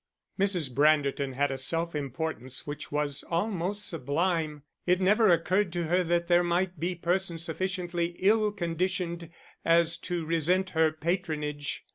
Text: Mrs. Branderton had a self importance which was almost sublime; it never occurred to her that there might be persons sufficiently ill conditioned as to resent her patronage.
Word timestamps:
Mrs. 0.39 0.73
Branderton 0.73 1.33
had 1.35 1.51
a 1.51 1.59
self 1.59 1.93
importance 1.93 2.65
which 2.65 2.91
was 2.91 3.21
almost 3.29 3.87
sublime; 3.87 4.63
it 4.87 4.99
never 4.99 5.29
occurred 5.29 5.71
to 5.73 5.83
her 5.83 6.03
that 6.03 6.27
there 6.27 6.41
might 6.41 6.79
be 6.79 6.95
persons 6.95 7.43
sufficiently 7.45 8.15
ill 8.17 8.51
conditioned 8.51 9.29
as 9.63 9.97
to 9.99 10.25
resent 10.25 10.71
her 10.71 10.91
patronage. 10.91 11.85